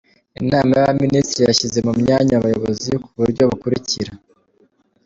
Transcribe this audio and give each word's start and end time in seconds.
Inama 0.41 0.71
y’Abaminisitiri 0.75 1.43
yashyize 1.49 1.79
mu 1.87 1.93
myanya 2.01 2.33
Abayobozi 2.37 2.91
ku 3.03 3.09
buryo 3.19 3.43
bukurikira: 3.51 4.11